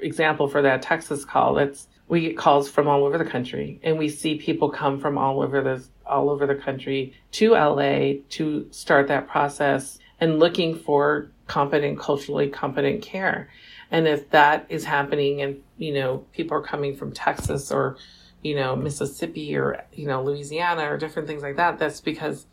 example 0.00 0.48
for 0.48 0.62
that 0.62 0.82
Texas 0.82 1.24
call, 1.24 1.58
it's 1.58 1.88
we 2.08 2.20
get 2.20 2.36
calls 2.36 2.68
from 2.68 2.86
all 2.86 3.04
over 3.04 3.16
the 3.16 3.24
country 3.24 3.80
and 3.82 3.98
we 3.98 4.08
see 4.08 4.36
people 4.36 4.70
come 4.70 5.00
from 5.00 5.16
all 5.16 5.40
over 5.40 5.62
the 5.62 5.84
all 6.06 6.28
over 6.28 6.46
the 6.46 6.54
country 6.54 7.14
to 7.32 7.52
LA 7.52 8.14
to 8.28 8.66
start 8.70 9.08
that 9.08 9.26
process 9.26 9.98
and 10.20 10.38
looking 10.38 10.76
for 10.76 11.30
competent 11.46 11.98
culturally 11.98 12.48
competent 12.48 13.02
care. 13.02 13.48
And 13.90 14.06
if 14.08 14.30
that 14.30 14.66
is 14.68 14.84
happening 14.84 15.42
and, 15.42 15.62
you 15.76 15.92
know, 15.94 16.24
people 16.32 16.56
are 16.56 16.62
coming 16.62 16.96
from 16.96 17.12
Texas 17.12 17.70
or, 17.70 17.96
you 18.42 18.54
know, 18.54 18.76
Mississippi 18.76 19.56
or, 19.56 19.84
you 19.92 20.06
know, 20.06 20.22
Louisiana 20.22 20.90
or 20.90 20.96
different 20.96 21.28
things 21.28 21.42
like 21.42 21.56
that, 21.56 21.78
that's 21.78 22.00
because 22.00 22.46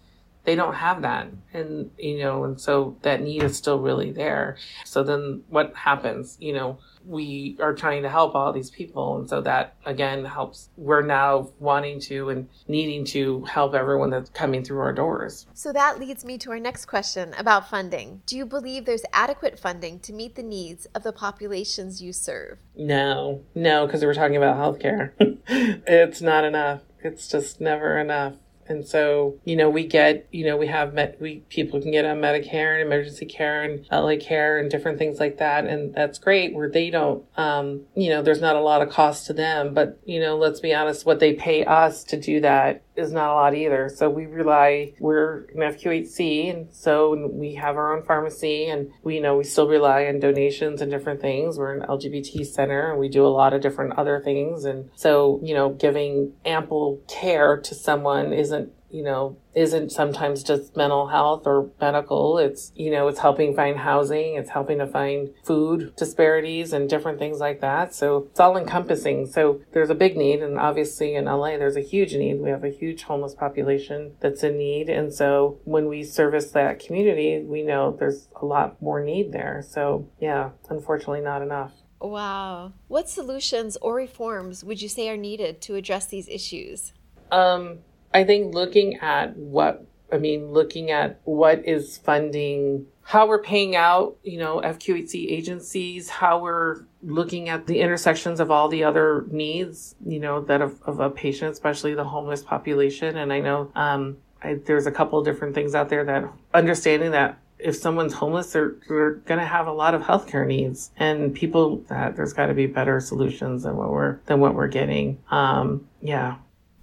they 0.44 0.56
don't 0.56 0.74
have 0.74 1.02
that. 1.02 1.28
And 1.54 1.92
you 1.98 2.20
know 2.20 2.44
and 2.44 2.60
so 2.60 2.98
that 3.02 3.22
need 3.22 3.44
is 3.44 3.58
still 3.58 3.80
really 3.80 4.12
there. 4.12 4.58
So 4.86 5.04
then 5.04 5.44
what 5.50 5.76
happens? 5.76 6.38
You 6.40 6.54
know 6.54 6.80
we 7.06 7.58
are 7.60 7.74
trying 7.74 8.04
to 8.04 8.10
help 8.10 8.36
all 8.36 8.54
these 8.54 8.70
people. 8.70 9.18
And 9.18 9.30
so 9.30 9.42
that 9.42 9.76
again 9.86 10.26
helps. 10.26 10.70
We're 10.78 11.02
now 11.02 11.50
wanting 11.60 12.00
to 12.02 12.30
and 12.30 12.48
needing 12.68 13.06
to 13.06 13.44
help 13.46 13.74
everyone 13.74 14.10
that's 14.10 14.30
coming 14.30 14.64
through 14.64 14.80
our 14.80 14.94
doors. 14.94 15.48
So 15.54 15.74
that 15.74 16.00
leads 16.00 16.24
me 16.24 16.38
to 16.40 16.52
our 16.52 16.60
next 16.60 16.86
question 16.86 17.34
about 17.38 17.70
funding. 17.70 18.22
Do 18.26 18.38
you 18.38 18.46
believe 18.46 18.86
there's 18.86 19.06
adequate 19.14 19.60
funding 19.60 20.00
to 20.02 20.14
meet 20.14 20.36
the 20.36 20.44
needs 20.44 20.86
of 20.94 21.04
the 21.04 21.14
populations 21.14 22.02
you 22.02 22.14
serve? 22.14 22.60
No. 22.76 23.44
No 23.56 23.86
because 23.86 24.04
we're 24.04 24.14
talking 24.14 24.38
about 24.38 24.58
healthcare. 24.58 25.12
It's 25.54 26.22
not 26.22 26.46
enough. 26.46 26.82
It's 27.04 27.28
just 27.28 27.60
never 27.60 27.98
enough 27.98 28.36
and 28.72 28.88
so, 28.88 29.38
you 29.46 29.56
know, 29.56 29.70
we 29.70 29.86
get, 29.86 30.28
you 30.32 30.46
know, 30.46 30.58
we 30.58 30.68
have 30.68 30.94
met, 30.94 31.22
we 31.22 31.42
people 31.50 31.80
can 31.82 31.92
get 31.92 32.06
on 32.06 32.18
Medicare 32.18 32.74
and 32.74 32.82
emergency 32.82 33.26
care 33.26 33.62
and 33.64 33.86
LA 33.92 34.16
care 34.20 34.58
and 34.58 34.72
different 34.72 34.98
things 34.98 35.20
like 35.20 35.38
that. 35.38 35.66
And 35.66 35.94
that's 35.94 36.18
great 36.18 36.56
where 36.56 36.70
they 36.70 36.90
don't, 36.90 37.24
um, 37.38 37.82
you 37.96 38.10
know, 38.10 38.22
there's 38.22 38.42
not 38.42 38.56
a 38.56 38.62
lot 38.62 38.82
of 38.82 38.90
cost 38.90 39.28
to 39.28 39.34
them, 39.34 39.74
but, 39.74 40.00
you 40.06 40.20
know, 40.20 40.38
let's 40.38 40.60
be 40.60 40.74
honest, 40.74 41.06
what 41.06 41.20
they 41.20 41.34
pay 41.34 41.64
us 41.66 42.04
to 42.06 42.20
do 42.20 42.40
that 42.42 42.82
is 43.02 43.12
not 43.12 43.32
a 43.32 43.34
lot 43.34 43.56
either. 43.56 43.90
So 43.90 44.10
we 44.10 44.26
rely, 44.26 44.94
we're 45.00 45.46
an 45.56 45.62
FQHC, 45.74 46.54
and 46.54 46.74
so 46.74 47.30
we 47.32 47.56
have 47.56 47.76
our 47.76 47.96
own 47.96 48.04
pharmacy, 48.04 48.68
and 48.68 48.92
we 49.04 49.16
you 49.16 49.22
know 49.22 49.38
we 49.38 49.44
still 49.44 49.68
rely 49.68 50.06
on 50.06 50.20
donations 50.20 50.82
and 50.82 50.92
different 50.92 51.22
things. 51.22 51.58
We're 51.58 51.74
an 51.74 51.88
LGBT 51.88 52.46
center, 52.46 52.92
and 52.92 53.00
we 53.00 53.10
do 53.10 53.26
a 53.26 53.30
lot 53.30 53.54
of 53.54 53.62
different 53.62 53.94
other 53.98 54.22
things. 54.24 54.66
And 54.66 54.90
so, 54.96 55.40
you 55.44 55.54
know, 55.54 55.70
giving 55.70 56.34
ample 56.46 57.02
care 57.08 57.58
to 57.58 57.76
someone 57.76 58.34
isn't 58.34 58.72
you 58.92 59.04
know, 59.04 59.38
isn't 59.54 59.92
sometimes 59.92 60.44
just 60.44 60.76
mental 60.76 61.08
health 61.08 61.46
or 61.46 61.70
medical. 61.80 62.38
It's, 62.38 62.72
you 62.76 62.92
know, 62.92 63.08
it's 63.08 63.20
helping 63.20 63.56
find 63.56 63.78
housing, 63.78 64.36
it's 64.36 64.50
helping 64.50 64.80
to 64.80 64.88
find 64.88 65.30
food 65.44 65.94
disparities 65.96 66.74
and 66.74 66.90
different 66.90 67.20
things 67.20 67.40
like 67.40 67.62
that. 67.62 67.94
So 67.94 68.28
it's 68.30 68.40
all 68.40 68.58
encompassing. 68.58 69.28
So 69.28 69.62
there's 69.74 69.90
a 69.90 69.96
big 69.96 70.16
need. 70.16 70.42
And 70.42 70.58
obviously 70.58 71.16
in 71.16 71.26
LA, 71.26 71.58
there's 71.58 71.76
a 71.76 71.82
huge 71.82 72.14
need. 72.14 72.40
We 72.40 72.50
have 72.50 72.64
a 72.64 72.70
huge 72.70 73.04
homeless 73.04 73.36
population 73.36 74.14
that's 74.20 74.44
in 74.44 74.58
need. 74.58 74.90
And 74.90 75.14
so 75.14 75.60
when 75.66 75.88
we 75.88 76.04
service 76.04 76.52
that 76.52 76.80
community, 76.80 77.44
we 77.44 77.64
know 77.64 77.96
there's 77.98 78.30
a 78.42 78.46
lot 78.46 78.82
more 78.82 79.04
need 79.04 79.32
there. 79.32 79.64
So 79.68 80.10
yeah, 80.20 80.52
unfortunately, 80.70 81.22
not 81.22 81.42
enough. 81.42 81.74
Wow. 82.02 82.74
What 82.88 83.10
solutions 83.10 83.78
or 83.82 83.96
reforms 83.96 84.64
would 84.64 84.82
you 84.82 84.90
say 84.90 85.10
are 85.10 85.18
needed 85.18 85.62
to 85.62 85.76
address 85.76 86.08
these 86.08 86.28
issues? 86.28 86.94
Um, 87.32 87.80
I 88.14 88.24
think 88.24 88.54
looking 88.54 88.98
at 88.98 89.36
what, 89.38 89.86
I 90.12 90.18
mean, 90.18 90.52
looking 90.52 90.92
at 90.92 91.20
what 91.24 91.66
is 91.66 91.98
funding, 91.98 92.88
how 93.04 93.28
we're 93.28 93.42
paying 93.42 93.76
out, 93.76 94.18
you 94.24 94.38
know, 94.38 94.62
FQHC 94.62 95.32
agencies, 95.32 96.10
how 96.10 96.40
we're 96.40 96.82
looking 97.04 97.50
at 97.50 97.68
the 97.68 97.80
intersections 97.80 98.40
of 98.40 98.52
all 98.52 98.68
the 98.68 98.84
other 98.84 99.26
needs, 99.30 99.96
you 100.06 100.20
know, 100.20 100.42
that 100.42 100.62
of, 100.62 100.82
of 100.84 101.00
a 101.00 101.10
patient, 101.10 101.52
especially 101.52 101.94
the 101.94 102.04
homeless 102.04 102.42
population. 102.42 103.18
And 103.18 103.32
I 103.34 103.40
know 103.40 103.72
um, 103.76 104.18
I, 104.44 104.56
there's 104.56 104.88
a 104.88 104.92
couple 104.92 105.22
different 105.24 105.56
things 105.56 105.76
out 105.76 105.90
there 105.90 106.04
that 106.06 106.32
understanding 106.54 107.12
that 107.12 107.38
if 107.60 107.76
someone's 107.76 108.14
homeless, 108.14 108.54
they're, 108.54 108.76
they're 108.88 109.12
going 109.12 109.40
to 109.40 109.46
have 109.46 109.68
a 109.68 109.72
lot 109.72 109.94
of 109.94 110.02
healthcare 110.02 110.46
needs, 110.46 110.92
and 110.98 111.34
people 111.34 111.78
that 111.90 112.16
there's 112.16 112.34
got 112.34 112.48
to 112.48 112.54
be 112.54 112.66
better 112.66 113.00
solutions 113.00 113.64
than 113.64 113.78
what 113.78 113.90
we're 113.90 114.20
than 114.26 114.40
what 114.40 114.56
we're 114.56 114.68
getting. 114.68 115.20
Um, 115.30 115.88
yeah, 116.02 116.38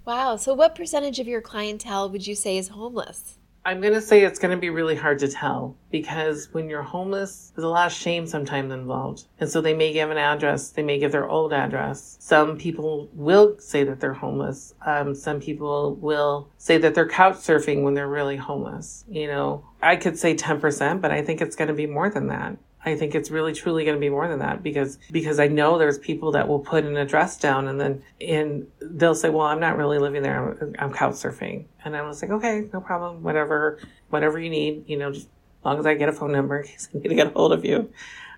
Wow. 0.05 0.37
So, 0.37 0.53
what 0.53 0.75
percentage 0.75 1.19
of 1.19 1.27
your 1.27 1.41
clientele 1.41 2.09
would 2.09 2.25
you 2.25 2.35
say 2.35 2.57
is 2.57 2.69
homeless? 2.69 3.39
I'm 3.65 3.81
going 3.81 3.93
to 3.93 4.01
say 4.01 4.23
it's 4.23 4.39
going 4.39 4.55
to 4.55 4.59
be 4.59 4.69
really 4.69 4.95
hard 4.95 5.19
to 5.19 5.27
tell 5.27 5.75
because 5.91 6.47
when 6.53 6.69
you're 6.69 6.81
homeless, 6.81 7.51
there's 7.55 7.65
a 7.65 7.69
lot 7.69 7.87
of 7.87 7.93
shame 7.93 8.25
sometimes 8.25 8.71
involved. 8.71 9.27
And 9.39 9.49
so 9.49 9.59
they 9.59 9.73
may 9.73 9.91
give 9.91 10.09
an 10.09 10.17
address, 10.17 10.69
they 10.69 10.81
may 10.81 10.97
give 10.97 11.11
their 11.11 11.27
old 11.27 11.51
address. 11.51 12.17
Some 12.21 12.57
people 12.57 13.09
will 13.13 13.59
say 13.59 13.83
that 13.83 13.99
they're 13.99 14.13
homeless. 14.13 14.73
Um, 14.85 15.13
some 15.13 15.41
people 15.41 15.95
will 15.95 16.49
say 16.57 16.77
that 16.77 16.95
they're 16.95 17.07
couch 17.07 17.35
surfing 17.35 17.83
when 17.83 17.95
they're 17.95 18.07
really 18.07 18.37
homeless. 18.37 19.03
You 19.09 19.27
know, 19.27 19.65
I 19.81 19.97
could 19.97 20.17
say 20.17 20.35
10%, 20.35 21.01
but 21.01 21.11
I 21.11 21.21
think 21.21 21.41
it's 21.41 21.55
going 21.55 21.67
to 21.67 21.73
be 21.73 21.85
more 21.85 22.09
than 22.09 22.27
that. 22.27 22.57
I 22.85 22.95
think 22.95 23.13
it's 23.13 23.29
really 23.29 23.53
truly 23.53 23.83
going 23.83 23.97
to 23.97 23.99
be 23.99 24.09
more 24.09 24.27
than 24.27 24.39
that 24.39 24.63
because 24.63 24.97
because 25.11 25.39
I 25.39 25.47
know 25.47 25.77
there's 25.77 25.97
people 25.97 26.31
that 26.31 26.47
will 26.47 26.59
put 26.59 26.85
an 26.85 26.95
address 26.95 27.37
down 27.37 27.67
and 27.67 27.79
then 27.79 28.03
and 28.21 28.67
they'll 28.81 29.15
say, 29.15 29.29
"Well, 29.29 29.45
I'm 29.45 29.59
not 29.59 29.77
really 29.77 29.99
living 29.99 30.23
there. 30.23 30.57
I'm, 30.61 30.75
I'm 30.79 30.93
couch 30.93 31.15
surfing," 31.15 31.65
and 31.83 31.95
I 31.95 32.01
was 32.03 32.21
like, 32.21 32.31
"Okay, 32.31 32.69
no 32.71 32.79
problem. 32.79 33.21
Whatever, 33.21 33.79
whatever 34.09 34.39
you 34.39 34.49
need. 34.49 34.85
You 34.87 34.97
know, 34.97 35.11
just 35.11 35.25
as 35.25 35.65
long 35.65 35.79
as 35.79 35.85
I 35.85 35.95
get 35.95 36.07
a 36.07 36.13
phone 36.13 36.31
number 36.31 36.61
in 36.61 36.67
case 36.67 36.87
I 36.93 36.97
need 36.97 37.09
to 37.09 37.15
get 37.15 37.27
a 37.27 37.31
hold 37.31 37.51
of 37.51 37.65
you." 37.65 37.91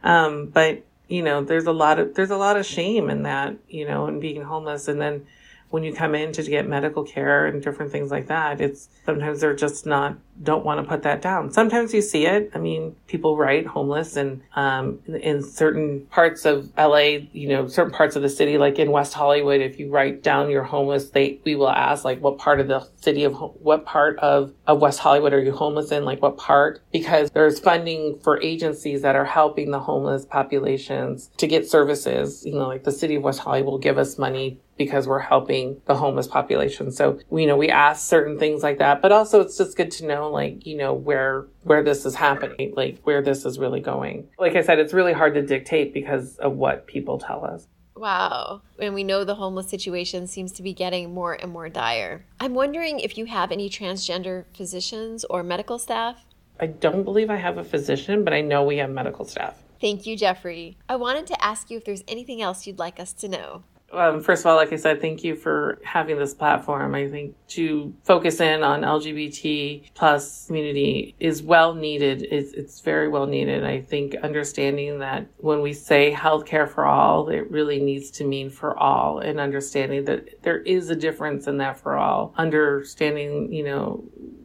Um, 0.03 0.47
but 0.47 0.83
you 1.07 1.21
know, 1.21 1.43
there's 1.43 1.65
a 1.65 1.71
lot 1.71 1.99
of 1.99 2.15
there's 2.15 2.31
a 2.31 2.37
lot 2.37 2.57
of 2.57 2.65
shame 2.65 3.09
in 3.09 3.23
that, 3.23 3.55
you 3.69 3.87
know, 3.87 4.07
in 4.07 4.19
being 4.19 4.41
homeless, 4.41 4.87
and 4.87 4.99
then 4.99 5.27
when 5.71 5.83
you 5.83 5.93
come 5.93 6.13
in 6.15 6.31
to 6.33 6.43
get 6.43 6.67
medical 6.67 7.03
care 7.03 7.45
and 7.45 7.63
different 7.63 7.91
things 7.91 8.11
like 8.11 8.27
that, 8.27 8.61
it's 8.61 8.89
sometimes 9.05 9.41
they're 9.41 9.55
just 9.55 9.85
not 9.85 10.17
don't 10.43 10.65
want 10.65 10.81
to 10.81 10.89
put 10.89 11.03
that 11.03 11.21
down. 11.21 11.51
Sometimes 11.51 11.93
you 11.93 12.01
see 12.01 12.25
it. 12.25 12.51
I 12.55 12.57
mean, 12.57 12.95
people 13.07 13.37
write 13.37 13.67
homeless 13.67 14.15
and 14.15 14.41
um, 14.55 14.99
in 15.07 15.43
certain 15.43 16.07
parts 16.07 16.45
of 16.45 16.71
LA, 16.77 17.19
you 17.31 17.49
know, 17.49 17.67
certain 17.67 17.93
parts 17.93 18.15
of 18.15 18.21
the 18.21 18.29
city, 18.29 18.57
like 18.57 18.79
in 18.79 18.91
West 18.91 19.13
Hollywood, 19.13 19.61
if 19.61 19.79
you 19.79 19.89
write 19.89 20.23
down 20.23 20.49
you're 20.49 20.63
homeless, 20.63 21.11
they 21.11 21.39
we 21.45 21.55
will 21.55 21.69
ask 21.69 22.03
like 22.03 22.21
what 22.21 22.37
part 22.37 22.59
of 22.59 22.67
the 22.67 22.87
city 22.95 23.23
of 23.23 23.33
what 23.33 23.85
part 23.85 24.17
of, 24.19 24.53
of 24.67 24.81
West 24.81 24.99
Hollywood 24.99 25.33
are 25.33 25.41
you 25.41 25.51
homeless 25.51 25.91
in, 25.91 26.05
like 26.05 26.21
what 26.21 26.37
part? 26.37 26.81
Because 26.91 27.29
there's 27.31 27.59
funding 27.59 28.19
for 28.23 28.41
agencies 28.41 29.01
that 29.03 29.15
are 29.15 29.25
helping 29.25 29.71
the 29.71 29.79
homeless 29.79 30.25
populations 30.25 31.29
to 31.37 31.47
get 31.47 31.69
services. 31.69 32.43
You 32.45 32.53
know, 32.53 32.67
like 32.67 32.83
the 32.83 32.91
city 32.91 33.15
of 33.15 33.23
West 33.23 33.39
Hollywood 33.39 33.71
will 33.71 33.79
give 33.79 33.97
us 33.97 34.17
money 34.17 34.59
because 34.83 35.07
we're 35.07 35.19
helping 35.19 35.79
the 35.85 35.93
homeless 35.93 36.25
population. 36.25 36.91
So, 36.91 37.19
you 37.31 37.45
know, 37.45 37.55
we 37.55 37.69
ask 37.69 38.09
certain 38.09 38.39
things 38.39 38.63
like 38.63 38.79
that, 38.79 38.99
but 38.99 39.11
also 39.11 39.39
it's 39.39 39.55
just 39.55 39.77
good 39.77 39.91
to 39.91 40.07
know, 40.07 40.31
like, 40.31 40.65
you 40.65 40.75
know, 40.75 40.91
where, 40.91 41.45
where 41.61 41.83
this 41.83 42.03
is 42.03 42.15
happening, 42.15 42.73
like 42.75 42.99
where 43.03 43.21
this 43.21 43.45
is 43.45 43.59
really 43.59 43.79
going. 43.79 44.27
Like 44.39 44.55
I 44.55 44.63
said, 44.63 44.79
it's 44.79 44.91
really 44.91 45.13
hard 45.13 45.35
to 45.35 45.43
dictate 45.43 45.93
because 45.93 46.37
of 46.37 46.53
what 46.53 46.87
people 46.87 47.19
tell 47.19 47.45
us. 47.45 47.67
Wow. 47.95 48.63
And 48.79 48.95
we 48.95 49.03
know 49.03 49.23
the 49.23 49.35
homeless 49.35 49.69
situation 49.69 50.25
seems 50.25 50.51
to 50.53 50.63
be 50.63 50.73
getting 50.73 51.13
more 51.13 51.33
and 51.33 51.51
more 51.51 51.69
dire. 51.69 52.25
I'm 52.39 52.55
wondering 52.55 52.99
if 52.99 53.19
you 53.19 53.25
have 53.25 53.51
any 53.51 53.69
transgender 53.69 54.45
physicians 54.55 55.25
or 55.25 55.43
medical 55.43 55.77
staff? 55.77 56.25
I 56.59 56.65
don't 56.65 57.03
believe 57.03 57.29
I 57.29 57.35
have 57.35 57.59
a 57.59 57.63
physician, 57.63 58.23
but 58.23 58.33
I 58.33 58.41
know 58.41 58.63
we 58.63 58.77
have 58.77 58.89
medical 58.89 59.25
staff. 59.25 59.61
Thank 59.79 60.07
you, 60.07 60.17
Jeffrey. 60.17 60.77
I 60.89 60.95
wanted 60.95 61.27
to 61.27 61.45
ask 61.45 61.69
you 61.69 61.77
if 61.77 61.85
there's 61.85 62.03
anything 62.07 62.41
else 62.41 62.65
you'd 62.65 62.79
like 62.79 62.99
us 62.99 63.13
to 63.13 63.27
know 63.27 63.63
um, 63.93 64.21
first 64.21 64.41
of 64.41 64.47
all, 64.47 64.55
like 64.55 64.71
I 64.71 64.77
said, 64.77 65.01
thank 65.01 65.23
you 65.23 65.35
for 65.35 65.79
having 65.83 66.17
this 66.17 66.33
platform. 66.33 66.95
I 66.95 67.09
think 67.09 67.35
to 67.49 67.93
focus 68.03 68.39
in 68.39 68.63
on 68.63 68.81
LGBT 68.81 69.93
plus 69.93 70.47
community 70.47 71.15
is 71.19 71.43
well 71.43 71.73
needed. 71.73 72.23
It's, 72.23 72.53
it's 72.53 72.79
very 72.79 73.07
well 73.07 73.25
needed. 73.25 73.65
I 73.65 73.81
think 73.81 74.15
understanding 74.23 74.99
that 74.99 75.27
when 75.37 75.61
we 75.61 75.73
say 75.73 76.13
healthcare 76.13 76.69
for 76.69 76.85
all, 76.85 77.29
it 77.29 77.49
really 77.51 77.79
needs 77.79 78.11
to 78.11 78.23
mean 78.25 78.49
for 78.49 78.77
all 78.77 79.19
and 79.19 79.39
understanding 79.39 80.05
that 80.05 80.41
there 80.43 80.59
is 80.59 80.89
a 80.89 80.95
difference 80.95 81.47
in 81.47 81.57
that 81.57 81.79
for 81.79 81.97
all. 81.97 82.33
Understanding, 82.37 83.51
you 83.51 83.63
know, 83.63 84.03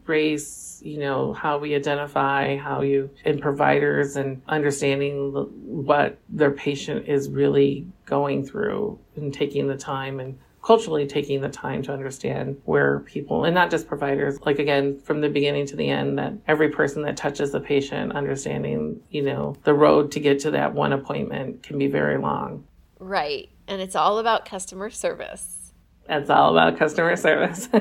race, 0.09 0.81
you 0.85 0.99
know, 0.99 1.33
how 1.33 1.59
we 1.59 1.75
identify, 1.75 2.57
how 2.57 2.83
you, 2.83 3.11
and 3.25 3.41
providers 3.41 4.17
and 4.17 4.43
understanding 4.49 5.33
what 5.65 6.19
their 6.29 6.51
patient 6.51 7.09
is 7.09 7.29
really 7.29 7.87
going 8.05 8.47
through 8.47 8.99
and 9.17 9.33
taking 9.33 9.69
the 9.69 9.77
time 9.77 10.21
and 10.21 10.39
culturally 10.67 11.07
taking 11.07 11.41
the 11.41 11.49
time 11.49 11.81
to 11.81 11.93
understand 11.93 12.61
where 12.65 12.99
people 13.01 13.45
and 13.45 13.55
not 13.55 13.71
just 13.71 13.87
providers 13.87 14.41
like 14.45 14.59
again 14.59 14.99
from 14.99 15.21
the 15.21 15.29
beginning 15.29 15.65
to 15.65 15.77
the 15.77 15.89
end 15.89 16.19
that 16.19 16.33
every 16.49 16.69
person 16.69 17.03
that 17.03 17.17
touches 17.17 17.53
the 17.53 17.61
patient 17.61 18.11
understanding 18.17 19.01
you 19.11 19.23
know 19.23 19.55
the 19.63 19.73
road 19.73 20.11
to 20.11 20.19
get 20.19 20.41
to 20.41 20.51
that 20.51 20.75
one 20.75 20.93
appointment 20.93 21.63
can 21.63 21.79
be 21.79 21.87
very 21.87 22.19
long. 22.19 22.67
Right 22.99 23.49
and 23.69 23.81
it's 23.81 23.95
all 23.95 24.19
about 24.19 24.45
customer 24.45 24.91
service. 24.91 25.73
It's 26.09 26.31
all 26.31 26.51
about 26.51 26.77
customer 26.77 27.15
service 27.15 27.69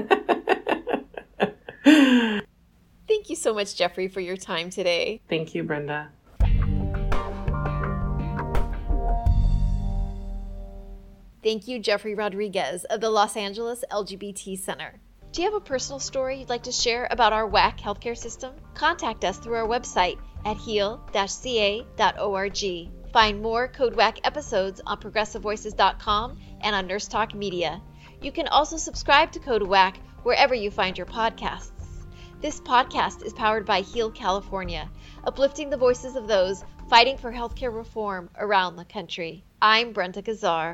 thank 3.08 3.25
you 3.36 3.42
so 3.42 3.54
much 3.54 3.76
jeffrey 3.76 4.08
for 4.08 4.22
your 4.22 4.38
time 4.38 4.70
today 4.70 5.22
thank 5.28 5.54
you 5.54 5.64
brenda 5.64 6.10
Thank 11.44 11.68
you, 11.68 11.78
Jeffrey 11.78 12.16
Rodriguez 12.16 12.86
of 12.86 13.02
the 13.02 13.12
Los 13.12 13.38
Angeles 13.38 13.84
LGBT 13.92 14.58
Center. 14.58 15.00
Do 15.32 15.44
you 15.44 15.48
have 15.48 15.54
a 15.54 15.64
personal 15.64 16.00
story 16.00 16.40
you'd 16.40 16.50
like 16.50 16.64
to 16.64 16.72
share 16.72 17.08
about 17.12 17.34
our 17.34 17.46
WACK 17.46 17.78
healthcare 17.78 18.18
system? 18.18 18.56
Contact 18.74 19.24
us 19.24 19.38
through 19.38 19.54
our 19.54 19.68
website 19.68 20.18
at 20.44 20.58
heal-ca.org. 20.58 21.06
Find 23.14 23.42
more 23.44 23.68
Code 23.68 23.96
WACK 23.96 24.22
episodes 24.24 24.82
on 24.88 25.00
progressivevoices.com 25.00 26.40
and 26.62 26.76
on 26.76 26.88
Nurse 26.88 27.08
Talk 27.08 27.36
Media. 27.36 27.80
You 28.24 28.32
can 28.32 28.48
also 28.48 28.78
subscribe 28.78 29.32
to 29.34 29.40
Code 29.40 29.62
WACK 29.62 30.00
wherever 30.24 30.56
you 30.56 30.72
find 30.72 30.98
your 30.98 31.06
podcasts. 31.06 31.75
This 32.46 32.62
podcast 32.62 33.24
is 33.26 33.34
powered 33.34 33.66
by 33.66 33.82
Heal 33.82 34.12
California, 34.12 34.88
uplifting 35.24 35.72
the 35.72 35.78
voices 35.78 36.16
of 36.16 36.28
those 36.28 36.64
fighting 36.88 37.18
for 37.18 37.32
healthcare 37.32 37.76
reform 37.76 38.30
around 38.38 38.76
the 38.76 38.86
country. 38.86 39.44
I'm 39.64 39.94
Brenda 39.94 40.22
Gazzar. 40.22 40.74